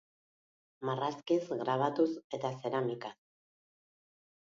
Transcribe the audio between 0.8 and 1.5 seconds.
Marrazkiz,